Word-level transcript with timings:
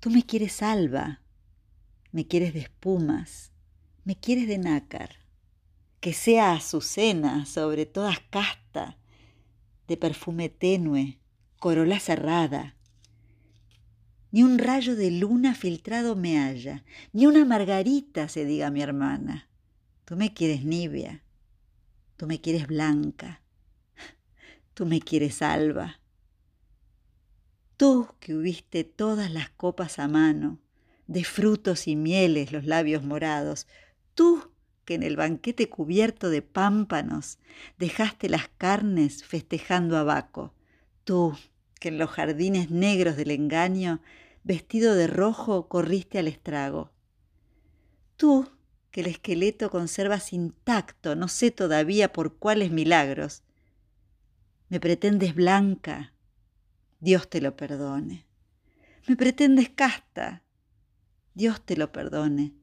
Tú 0.00 0.08
me 0.08 0.24
quieres 0.24 0.62
alba, 0.62 1.20
me 2.10 2.26
quieres 2.26 2.54
de 2.54 2.60
espumas, 2.60 3.52
me 4.04 4.16
quieres 4.16 4.48
de 4.48 4.56
nácar, 4.56 5.10
que 6.00 6.14
sea 6.14 6.52
azucena 6.52 7.44
sobre 7.44 7.84
todas 7.84 8.18
casta, 8.30 8.96
de 9.88 9.98
perfume 9.98 10.48
tenue, 10.48 11.18
corola 11.58 12.00
cerrada. 12.00 12.76
Ni 14.30 14.42
un 14.42 14.58
rayo 14.58 14.96
de 14.96 15.10
luna 15.10 15.54
filtrado 15.54 16.16
me 16.16 16.38
haya, 16.38 16.82
ni 17.12 17.26
una 17.26 17.44
margarita 17.44 18.26
se 18.30 18.46
diga 18.46 18.70
mi 18.70 18.80
hermana. 18.80 19.50
Tú 20.06 20.16
me 20.16 20.32
quieres 20.32 20.64
nibia, 20.64 21.22
tú 22.16 22.26
me 22.26 22.40
quieres 22.40 22.66
blanca, 22.66 23.42
tú 24.72 24.86
me 24.86 25.00
quieres 25.00 25.42
alba. 25.42 25.99
Tú 27.80 28.08
que 28.20 28.34
hubiste 28.34 28.84
todas 28.84 29.30
las 29.30 29.48
copas 29.48 29.98
a 29.98 30.06
mano, 30.06 30.58
de 31.06 31.24
frutos 31.24 31.88
y 31.88 31.96
mieles 31.96 32.52
los 32.52 32.66
labios 32.66 33.02
morados, 33.02 33.66
tú 34.14 34.52
que 34.84 34.92
en 34.92 35.02
el 35.02 35.16
banquete 35.16 35.70
cubierto 35.70 36.28
de 36.28 36.42
pámpanos 36.42 37.38
dejaste 37.78 38.28
las 38.28 38.48
carnes 38.58 39.24
festejando 39.24 39.96
a 39.96 40.02
Baco, 40.02 40.52
tú 41.04 41.34
que 41.80 41.88
en 41.88 41.96
los 41.96 42.10
jardines 42.10 42.70
negros 42.70 43.16
del 43.16 43.30
engaño, 43.30 44.02
vestido 44.44 44.94
de 44.94 45.06
rojo, 45.06 45.66
corriste 45.66 46.18
al 46.18 46.28
estrago. 46.28 46.90
Tú 48.18 48.46
que 48.90 49.00
el 49.00 49.06
esqueleto 49.06 49.70
conservas 49.70 50.34
intacto, 50.34 51.16
no 51.16 51.28
sé 51.28 51.50
todavía 51.50 52.12
por 52.12 52.36
cuáles 52.36 52.72
milagros. 52.72 53.42
Me 54.68 54.80
pretendes 54.80 55.34
blanca, 55.34 56.12
Dios 57.00 57.28
te 57.28 57.40
lo 57.40 57.56
perdone. 57.56 58.26
Me 59.08 59.16
pretendes 59.16 59.70
casta, 59.70 60.42
Dios 61.34 61.64
te 61.64 61.76
lo 61.76 61.92
perdone. 61.92 62.54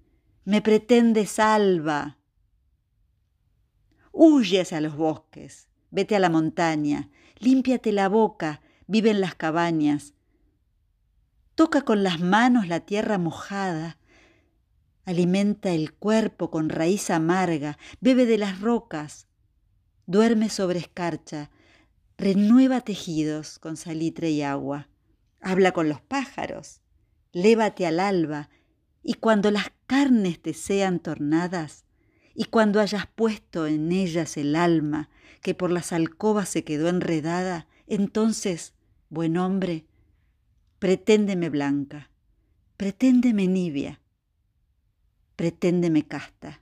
Me 0.45 0.61
pretendes 0.61 1.39
alba. 1.39 2.17
Huye 4.11 4.61
hacia 4.61 4.79
los 4.79 4.95
bosques, 4.95 5.67
vete 5.89 6.15
a 6.15 6.19
la 6.19 6.29
montaña, 6.29 7.09
límpiate 7.39 7.91
la 7.91 8.07
boca, 8.07 8.61
vive 8.85 9.09
en 9.09 9.21
las 9.21 9.35
cabañas. 9.35 10.13
Toca 11.55 11.81
con 11.81 12.03
las 12.03 12.19
manos 12.19 12.67
la 12.67 12.81
tierra 12.81 13.17
mojada, 13.17 13.97
alimenta 15.05 15.71
el 15.71 15.93
cuerpo 15.93 16.51
con 16.51 16.69
raíz 16.69 17.09
amarga, 17.09 17.77
bebe 18.01 18.25
de 18.25 18.37
las 18.37 18.61
rocas, 18.61 19.27
duerme 20.05 20.49
sobre 20.49 20.79
escarcha, 20.79 21.49
renueva 22.17 22.81
tejidos 22.81 23.59
con 23.59 23.77
salitre 23.77 24.31
y 24.31 24.41
agua, 24.41 24.89
habla 25.39 25.71
con 25.71 25.87
los 25.87 26.01
pájaros, 26.01 26.81
lévate 27.31 27.85
al 27.85 27.99
alba, 27.99 28.49
y 29.03 29.13
cuando 29.13 29.51
las 29.51 29.71
carnes 29.85 30.41
te 30.41 30.53
sean 30.53 30.99
tornadas, 30.99 31.85
y 32.33 32.45
cuando 32.45 32.79
hayas 32.79 33.07
puesto 33.07 33.67
en 33.67 33.91
ellas 33.91 34.37
el 34.37 34.55
alma 34.55 35.09
que 35.41 35.53
por 35.53 35.71
las 35.71 35.91
alcobas 35.93 36.49
se 36.49 36.63
quedó 36.63 36.89
enredada, 36.89 37.67
entonces, 37.87 38.73
buen 39.09 39.37
hombre, 39.37 39.85
preténdeme 40.79 41.49
blanca, 41.49 42.09
preténdeme 42.75 43.47
nibia, 43.47 44.01
preténdeme 45.35 46.05
casta. 46.05 46.61